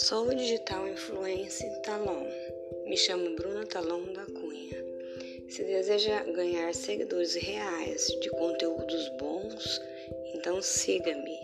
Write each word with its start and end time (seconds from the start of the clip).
Sou 0.00 0.32
digital 0.32 0.86
influencer 0.86 1.82
Talon. 1.82 2.24
Me 2.86 2.96
chamo 2.96 3.34
Bruna 3.34 3.66
Talon 3.66 4.12
da 4.12 4.24
Cunha. 4.26 4.78
Se 5.48 5.64
deseja 5.64 6.22
ganhar 6.22 6.72
seguidores 6.72 7.34
reais 7.34 8.06
de 8.06 8.30
conteúdos 8.30 9.08
bons, 9.18 9.80
então 10.34 10.62
siga-me 10.62 11.40